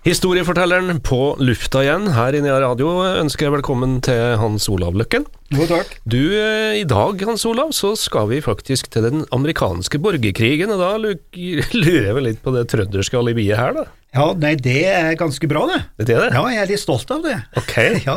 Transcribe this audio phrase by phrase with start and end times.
[0.00, 5.26] Historiefortelleren på lufta igjen her inne i Radio ønsker jeg velkommen til Hans Olav Løkken.
[5.52, 5.90] Jo, takk.
[6.08, 10.80] Du, eh, i dag, Hans Olav, så skal vi faktisk til den amerikanske borgerkrigen, og
[10.80, 13.84] da lurer jeg vel litt på det trønderske alibiet her, da.
[14.16, 15.82] Ja, nei, det er ganske bra, det.
[16.00, 16.32] Det er det?
[16.32, 17.36] Ja, jeg er litt stolt av det.
[17.60, 17.76] Ok.
[18.08, 18.16] Ja.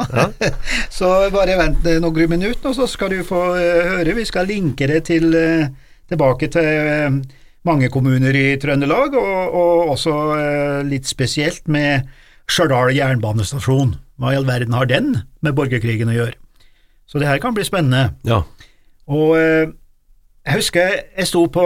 [1.02, 4.16] så bare vent eh, noen minutter, og så skal du få eh, høre.
[4.24, 5.36] Vi skal linke det til,
[6.08, 7.20] tilbake til
[7.68, 12.08] mange kommuner i Trøndelag, og, og også eh, litt spesielt med
[12.52, 13.96] Stjørdal jernbanestasjon.
[14.20, 15.14] Hva i all verden har den
[15.44, 16.36] med borgerkrigen å gjøre?
[17.08, 18.14] Så det her kan bli spennende.
[18.28, 18.42] Ja.
[19.12, 19.70] Og eh,
[20.44, 21.64] jeg husker jeg sto på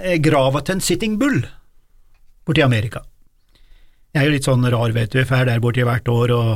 [0.00, 1.40] eh, grava til en Sitting Bull
[2.46, 3.02] borti Amerika.
[4.10, 6.52] Jeg er jo litt sånn rar, vet du, fer der borti hvert år og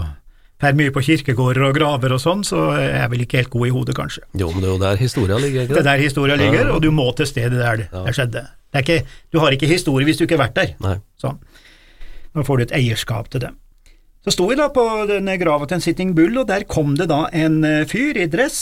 [0.62, 3.66] fer mye på kirkegårder og graver og sånn, så jeg er vel ikke helt god
[3.69, 4.22] i hodet, kanskje.
[4.39, 6.83] Jo, men det er jo der historia ligger, ikke Det er der historia ligger, og
[6.83, 8.03] du må til stedet der det, Ja.
[8.06, 8.44] det skjedde.
[8.75, 10.72] Ikke, du har ikke historie hvis du ikke har vært der.
[10.83, 10.97] Nei.
[11.20, 11.39] Sånn.
[12.34, 13.53] Nå får du et eierskap til det.
[14.25, 17.11] Så sto vi da på denne grava til en Sitting Bull, og der kom det
[17.11, 18.58] da en eh, fyr i dress,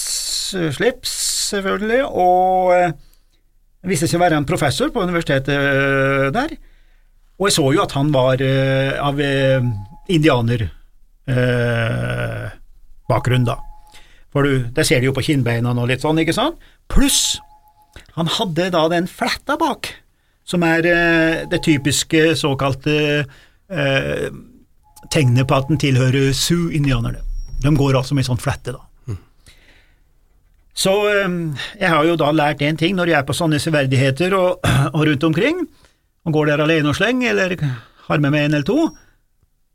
[0.59, 1.13] eh, slips
[1.53, 2.95] selvfølgelig, og eh,
[3.87, 6.57] viste seg å være en professor på universitetet der.
[7.39, 9.71] Og jeg så jo at han var av eh,
[10.13, 10.67] indianer
[11.31, 12.51] eh,
[13.11, 13.61] bakgrunn, da.
[14.33, 16.61] For du, det ser du jo på kinnbeina og litt sånn, ikke sant?
[16.91, 17.39] Pluss,
[18.17, 19.93] han hadde da den fletta bak,
[20.45, 24.27] som er eh, det typiske såkalte eh,
[25.13, 27.23] tegnet på at den tilhører Sioux-indianerne.
[27.63, 28.83] De går altså med sånn flette, da.
[30.73, 31.29] Så eh,
[31.81, 35.07] jeg har jo da lært én ting når jeg er på sånne severdigheter og, og
[35.09, 35.65] rundt omkring,
[36.23, 37.57] og går der alene og sleng, eller
[38.09, 38.79] har med meg en eller to,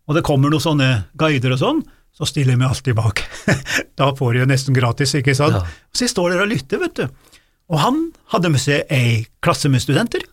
[0.07, 0.89] og det kommer noen sånne
[1.19, 1.81] guider og sånn,
[2.16, 3.22] så stiller jeg meg alltid bak.
[4.00, 5.59] da får jeg jo nesten gratis, ikke sant?
[5.59, 5.89] Ja.
[5.94, 7.35] Så jeg står der og lytter, vet du.
[7.67, 8.00] Og han
[8.31, 10.23] hadde med seg ei klasse med studenter,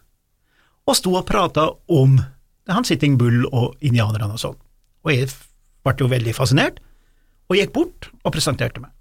[0.84, 2.18] og sto og prata om
[2.70, 4.58] han Sitting Bull og indianerne og sånn.
[5.04, 5.30] Og jeg
[5.84, 6.80] ble jo veldig fascinert,
[7.48, 8.92] og gikk bort og presenterte meg.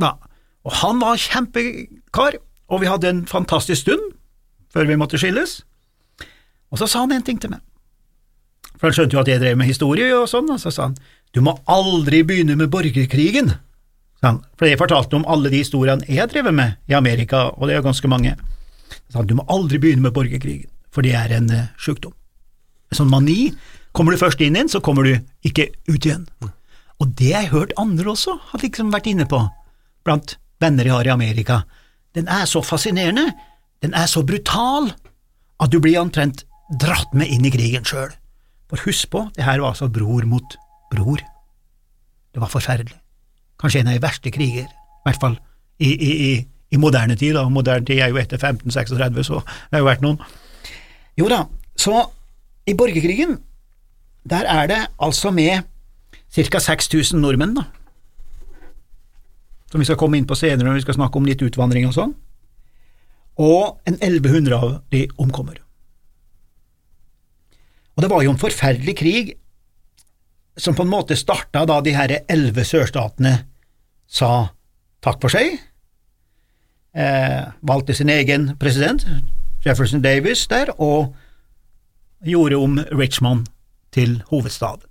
[0.00, 0.14] Da.
[0.64, 2.38] Og han var kjempekar,
[2.72, 4.14] og vi hadde en fantastisk stund
[4.72, 5.60] før vi måtte skilles.
[6.72, 7.62] Og så sa han en ting til meg.
[8.76, 10.98] For han skjønte jo at jeg drev med historie og sånn, og så sa han
[11.36, 13.50] du må aldri begynne med borgerkrigen,
[14.24, 17.68] han, for jeg fortalte om alle de historiene jeg har drevet med i Amerika, og
[17.68, 18.32] det er ganske mange.
[18.88, 22.14] Så sa du må aldri begynne med borgerkrigen, for det er en uh, sykdom.
[22.88, 23.50] En sånn mani.
[23.96, 25.12] Kommer du først inn i den, så kommer du
[25.44, 26.24] ikke ut igjen.
[27.02, 29.42] Og det har jeg hørt andre også har liksom vært inne på,
[30.06, 31.58] blant venner jeg har i Amerika.
[32.16, 33.28] Den er så fascinerende,
[33.84, 34.88] den er så brutal,
[35.60, 36.46] at du blir omtrent
[36.80, 38.14] dratt med inn i krigen sjøl.
[38.70, 40.56] For husk på, det her var altså bror mot
[40.92, 41.20] bror.
[42.32, 42.96] Det var forferdelig.
[43.60, 45.36] Kanskje en av de verste kriger, i hvert fall
[45.78, 46.32] i, i, i,
[46.72, 47.44] i moderne tid, da.
[47.52, 50.20] Moderne tid er jo etter 1536, så det har jo vært noen.
[51.16, 51.46] Jo da,
[51.76, 52.04] så
[52.68, 53.38] i borgerkrigen,
[54.28, 55.64] der er det altså med
[56.34, 56.60] ca.
[56.60, 57.64] 6000 nordmenn, da.
[59.70, 61.94] Som vi skal komme inn på senere når vi skal snakke om litt utvandring og
[61.96, 62.12] sånn.
[63.40, 65.60] Og en 1100 av de omkommer.
[67.96, 69.32] Og det var jo en forferdelig krig
[70.56, 73.38] som på en måte starta da de her elleve sørstatene
[74.06, 74.50] sa
[75.04, 75.56] takk for seg,
[76.94, 79.04] eh, valgte sin egen president,
[79.66, 81.14] Jefferson Davis, der, og
[82.24, 83.46] gjorde om Richmond
[83.94, 84.86] til hovedstad.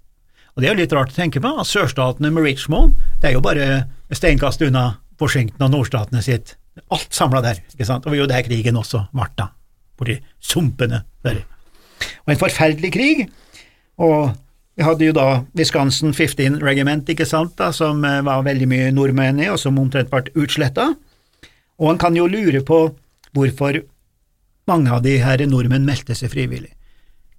[0.55, 3.37] Og det er jo litt rart å tenke på, at sørstatene med Richmond, det er
[3.37, 3.85] jo bare
[4.15, 6.55] steinkast unna Washington og nordstatene sitt,
[6.91, 9.49] alt samla der, ikke sant, og jo der krigen også ble, da,
[9.99, 11.43] borti sumpene der.
[12.25, 13.25] Og en forferdelig krig,
[13.99, 14.33] og
[14.75, 18.91] vi hadde jo da Wisconsin 15 Regiment, ikke sant, da, som eh, var veldig mye
[18.95, 20.89] nordmenn i, og som omtrent ble utsletta.
[21.79, 22.81] Og en kan jo lure på
[23.35, 23.79] hvorfor
[24.69, 26.71] mange av de her nordmenn meldte seg frivillig.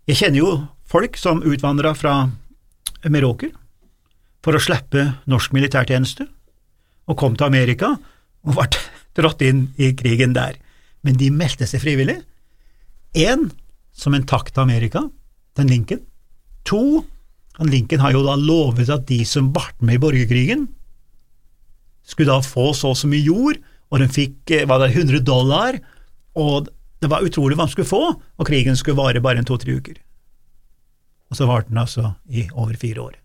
[0.07, 0.51] Jeg kjenner jo
[0.87, 2.29] folk som utvandra fra
[3.07, 3.51] Meråker
[4.47, 6.29] for å slippe norsk militærtjeneste,
[7.07, 7.97] og kom til Amerika
[8.47, 8.69] og ble
[9.19, 10.59] dratt inn i krigen der.
[11.03, 12.19] Men de meldte seg frivillig.
[13.17, 13.49] Én
[13.97, 15.07] som en takk til Amerika,
[15.57, 16.03] den Lincoln.
[16.69, 17.03] To,
[17.59, 20.67] han Lincoln har jo da lovet at de som ble med i borgerkrigen,
[22.07, 23.59] skulle da få så og så mye jord,
[23.91, 25.79] og de fikk eh, var det 100 dollar,
[26.37, 26.69] og
[27.07, 30.01] det var utrolig hva han skulle få, og krigen skulle vare bare en to-tre uker.
[31.31, 33.17] Og så varte den altså i over fire år.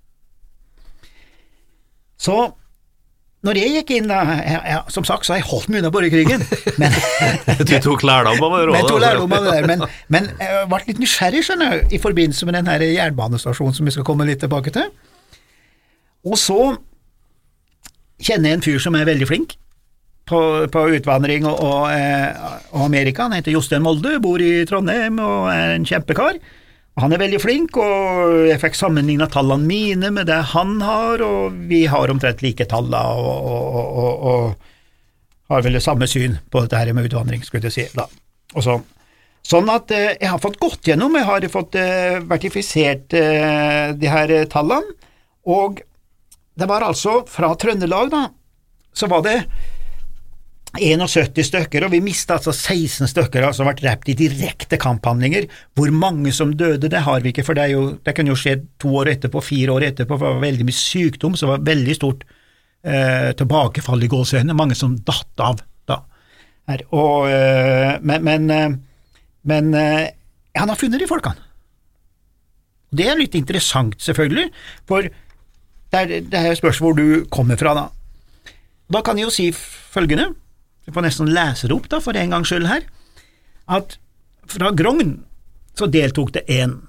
[2.22, 2.36] Så
[3.42, 6.44] når jeg gikk inn, jeg, jeg, som sagt, så har jeg holdt meg unna borgerkrigen,
[6.81, 6.98] men,
[7.66, 8.66] Du tok lærdom av det?
[8.69, 9.00] rådet?
[9.01, 12.69] lærdom av det der, men, men jeg ble litt nysgjerrig, skjønner i forbindelse med den
[12.69, 14.94] her jernbanestasjonen som vi skal komme litt tilbake til.
[16.30, 16.60] Og så
[18.22, 19.57] kjenner jeg en fyr som er veldig flink
[20.29, 20.39] på,
[20.71, 23.27] på utvandring og, og, eh, og Amerika.
[23.27, 26.39] Han heter Jostein Molde, bor i Trondheim og er en kjempekar.
[27.00, 31.56] Han er veldig flink, og jeg fikk sammenligna tallene mine med det han har, og
[31.69, 34.68] vi har omtrent like tall og, og, og, og,
[35.51, 37.85] har vel det samme syn på dette her med utvandring, skulle jeg si.
[37.95, 38.07] da.
[38.56, 38.83] Og sånn.
[39.41, 44.12] Sånn at eh, jeg har fått gått gjennom, jeg har fått eh, vertifisert eh, de
[44.12, 44.94] her tallene,
[45.50, 45.81] og
[46.53, 48.27] det var altså fra Trøndelag, da,
[48.94, 49.39] så var det
[50.79, 55.50] 71 stykker, og vi mista altså 16 stykker som vært drept i direkte kamphandlinger.
[55.75, 58.56] Hvor mange som døde, det har vi ikke, for det, jo, det kunne jo skje
[58.79, 61.68] to år etterpå, fire år etterpå, for det var veldig mye sykdom, så det var
[61.73, 62.23] veldig stort
[62.88, 64.57] eh, tilbakefall i gåsehendene.
[64.57, 65.59] mange som datt av
[65.91, 66.01] da.
[66.71, 68.77] Her, og, eh, men men, eh,
[69.44, 70.07] men eh,
[70.56, 71.50] han har funnet de folkene.
[72.91, 74.51] Det er litt interessant, selvfølgelig,
[74.88, 75.07] for
[75.91, 78.56] det er, det er spørsmål hvor du kommer fra, da.
[78.91, 80.31] Da kan jeg jo si følgende,
[80.91, 82.83] jeg får nesten lese det opp da, for en gangs skyld her,
[83.71, 83.95] at
[84.51, 85.21] fra Grogn
[85.79, 86.81] så deltok det én.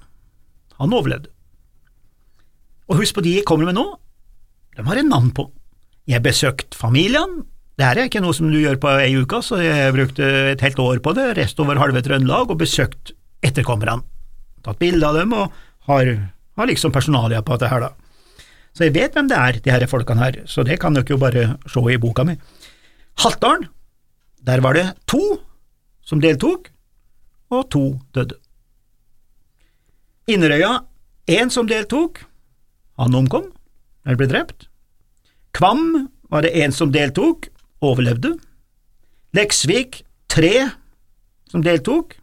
[0.75, 1.31] Han overlevde.
[2.91, 3.85] Og husk på de jeg kommer med nå,
[4.75, 5.47] de har en navn på.
[6.09, 7.45] Jeg besøkte familien,
[7.79, 10.61] det her er ikke noe som du gjør på ei uke, så jeg brukte et
[10.65, 13.13] helt år på det, rest over halve Trøndelag, og besøkt
[13.45, 14.03] etterkommerne.
[14.67, 15.55] Tatt bilde av dem, og
[15.87, 16.11] har,
[16.59, 18.43] har liksom personalia på dette her, da.
[18.75, 21.21] Så jeg vet hvem det er, de her folkene her, så det kan dere jo
[21.21, 22.35] bare se i boka mi.
[23.23, 23.67] Haltdalen,
[24.43, 25.21] der var det to
[26.03, 26.67] som deltok,
[27.53, 27.83] og to
[28.15, 28.35] døde.
[30.27, 30.81] Inderøya,
[31.31, 32.23] én som deltok,
[32.99, 33.51] han omkom,
[34.03, 34.67] eller ble drept.
[35.55, 37.47] Kvam var det én som deltok,
[37.83, 38.35] overlevde.
[39.35, 40.01] Leksvik,
[40.31, 40.69] tre
[41.51, 42.17] som deltok,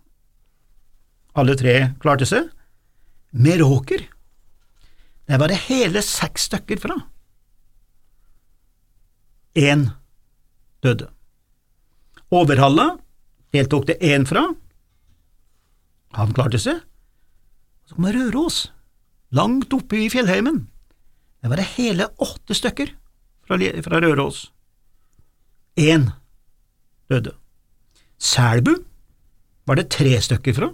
[1.39, 2.51] alle tre klarte seg.
[3.31, 4.03] Meråker,
[5.31, 6.97] der var det hele seks stykker fra.
[9.55, 9.89] Én
[10.83, 11.07] døde.
[12.31, 12.95] Overhalla
[13.55, 14.45] deltok det én fra.
[16.15, 16.83] Han klarte seg.
[17.87, 18.69] Så kom Røros,
[19.35, 20.69] langt oppe i fjellheimen.
[21.43, 22.93] Der var det hele åtte stykker
[23.47, 24.51] fra, fra Røros.
[25.79, 26.11] Én
[27.11, 27.35] døde.
[28.21, 28.77] Selbu
[29.67, 30.71] var det tre stykker fra.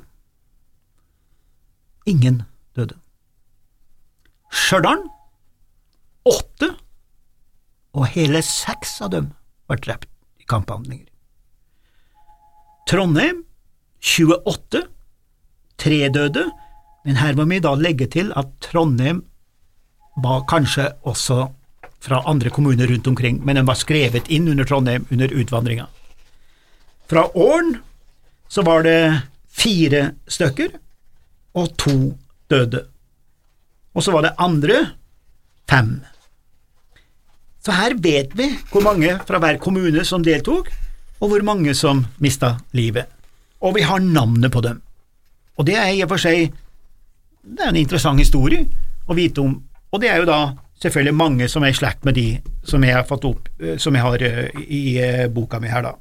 [2.07, 2.43] Ingen
[2.77, 2.99] døde.
[4.53, 5.03] Stjørdal
[6.27, 6.73] åtte,
[7.97, 9.31] og hele seks av dem
[9.71, 10.11] var drept
[10.43, 11.07] i kamphandlinger.
[12.87, 13.43] Trondheim
[13.99, 14.83] 28,
[15.77, 16.45] tre døde,
[17.03, 19.25] men her må vi da legge til at Trondheim
[20.23, 21.49] var kanskje også
[22.07, 25.89] fra andre kommuner rundt omkring, men den var skrevet inn under Trondheim under utvandringa.
[27.11, 27.75] Fra Åren
[28.47, 29.01] så var det
[29.51, 30.79] fire stykker,
[31.57, 31.97] og to
[32.53, 32.85] døde.
[33.97, 34.79] Og så var det andre
[35.67, 35.97] fem.
[37.65, 40.71] Så her vet vi hvor mange fra hver kommune som deltok,
[41.21, 43.09] og hvor mange som mista livet.
[43.65, 44.83] Og vi har navnet på dem.
[45.57, 46.53] Og det er i og for seg
[47.47, 48.65] det er en interessant historie
[49.07, 49.55] å vite om,
[49.95, 50.41] og det er jo da
[50.83, 52.27] selvfølgelig mange som er i slekt med de
[52.67, 55.87] som jeg har fått opp, eh, som jeg har eh, i eh, boka mi her,
[55.87, 55.95] da.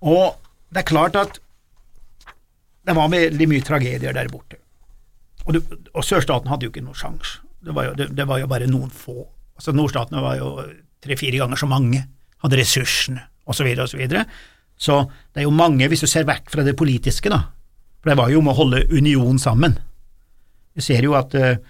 [0.00, 0.40] Og
[0.72, 1.38] det er klart at
[2.88, 4.56] det var veldig mye tragedier der borte.
[5.44, 5.62] Og, det,
[5.92, 7.42] og sørstaten hadde jo ikke noen sjanse.
[7.60, 9.26] Det, det, det var jo bare noen få.
[9.60, 10.54] Altså Nordstatene var jo
[11.04, 12.02] tre-fire ganger så mange,
[12.40, 14.02] hadde ressursene, osv., osv.
[14.06, 14.24] Så,
[14.76, 15.00] så
[15.32, 17.44] det er jo mange, hvis du ser vekk fra det politiske, da,
[18.00, 19.76] for det var jo om å holde union sammen.
[20.76, 21.60] Vi ser jo at, eh,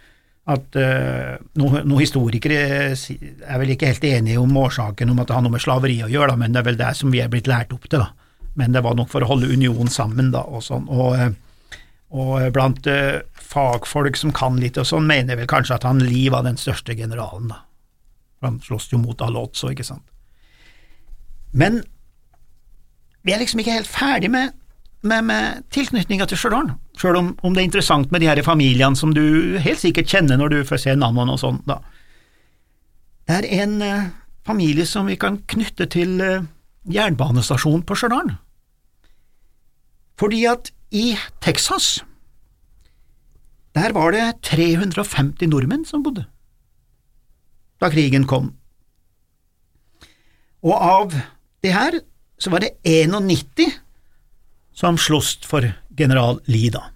[0.50, 2.61] at eh, noen no historikere
[2.93, 6.11] er vel ikke helt enige om årsaken om at det har noe med slaveri å
[6.11, 8.03] gjøre, da, men det er vel det som vi er blitt lært opp til.
[8.03, 8.12] da.
[8.59, 10.89] Men det var nok for å holde union sammen, da, og sånn.
[10.91, 11.79] Og, eh,
[12.11, 16.33] og blant eh, fagfolk som kan litt og sånn, mener vel kanskje at han Lie
[16.33, 17.62] var den største generalen, da.
[18.41, 20.07] For Han sloss jo mot òg, ikke sant.
[21.52, 21.83] Men
[23.26, 24.54] vi er liksom ikke helt ferdig med,
[25.02, 28.97] med, med tilknytninga til Stjørdal, sjøl om, om det er interessant med de her familiene
[28.97, 31.80] som du helt sikkert kjenner når du får se navnene og sånn, da.
[33.28, 34.09] Det er en eh,
[34.47, 36.47] familie som vi kan knytte til eh,
[36.90, 38.35] jernbanestasjonen på Stjørdal.
[40.21, 41.12] Fordi at i
[41.45, 42.00] Texas,
[43.78, 46.26] der var det 350 nordmenn som bodde
[47.80, 48.52] da krigen kom.
[50.61, 51.14] Og av
[51.64, 52.00] det her
[52.40, 53.69] så var det 91
[54.73, 55.67] som sloss for
[55.99, 56.87] general Lie, da.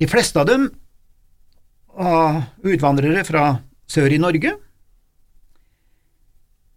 [0.00, 0.70] De fleste av dem
[1.94, 3.44] var utvandrere fra
[3.86, 4.56] sør i Norge,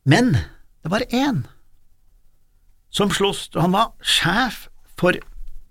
[0.08, 1.42] Men det var én
[2.96, 5.18] som sloss, og han var sjef for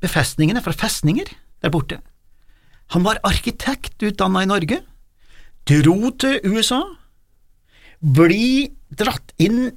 [0.05, 1.31] befestningene, for festninger
[1.65, 2.03] der borte.
[2.93, 4.83] Han var arkitekt utdanna i Norge,
[5.67, 6.83] dro til USA,
[8.05, 9.71] bli dratt inn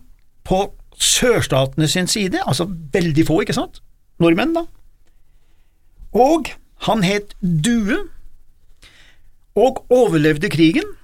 [0.50, 0.64] på
[1.00, 3.82] sørstatene sin side, altså veldig få, ikke sant,
[4.20, 4.66] nordmenn, da,
[6.18, 6.50] og
[6.88, 8.00] han het Due,
[9.60, 10.96] og overlevde krigen,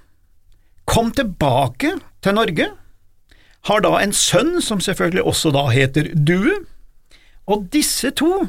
[0.86, 2.70] kom tilbake til Norge,
[3.66, 6.60] har da en sønn som selvfølgelig også da heter Due,
[7.46, 8.46] og disse to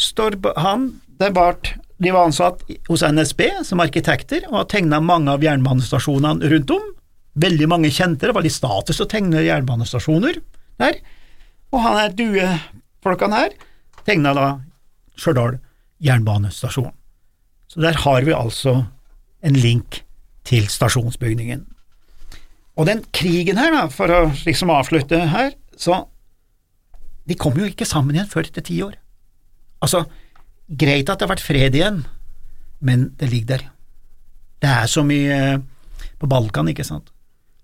[0.00, 1.58] står han det var,
[2.02, 6.88] De var ansatt hos NSB som arkitekter og har tegna mange av jernbanestasjonene rundt om.
[7.34, 10.38] Veldig mange kjente, det var litt status å tegne jernbanestasjoner
[10.82, 10.98] der.
[11.74, 13.56] Og han er Due-folkene her
[14.04, 14.48] tegna da
[15.18, 15.58] Stjørdal
[16.04, 16.92] jernbanestasjon.
[17.70, 18.84] Så der har vi altså
[19.44, 20.02] en link
[20.46, 21.64] til stasjonsbygningen.
[22.74, 26.04] Og den krigen her, da, for å liksom avslutte her, så
[27.24, 28.98] De kom jo ikke sammen igjen før etter ti år.
[29.80, 30.02] Altså,
[30.68, 32.02] greit at det har vært fred igjen,
[32.84, 33.62] men det ligger der.
[34.60, 35.56] Det er som i eh,
[36.20, 37.13] på Balkan, ikke sant.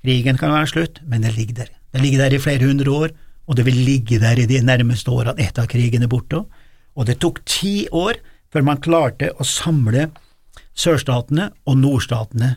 [0.00, 1.70] Krigen kan være slutt, men det ligger der.
[1.92, 3.12] Det ligger der i flere hundre år,
[3.46, 6.44] og det vil ligge der i de nærmeste årene etter at krigen er borte.
[6.96, 8.20] Og det tok ti år
[8.52, 10.08] før man klarte å samle
[10.78, 12.54] sørstatene og nordstatene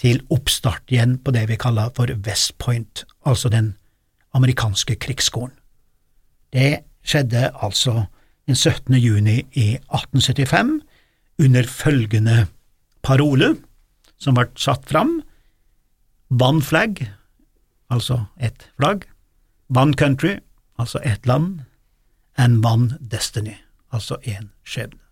[0.00, 3.74] til oppstart igjen på det vi kaller for West Point, altså den
[4.36, 5.54] amerikanske krigsskolen.
[6.52, 8.06] Det skjedde altså
[8.46, 8.94] den 17.
[9.00, 10.76] juni i 1875
[11.42, 12.46] under følgende
[13.02, 13.54] parole
[14.20, 15.15] som ble satt fram,
[16.30, 17.12] One flag,
[17.90, 19.04] altså ett flagg,
[19.68, 20.38] One country,
[20.78, 21.60] altså ett land,
[22.36, 23.56] and one destiny,
[23.90, 25.05] altså én skjebne.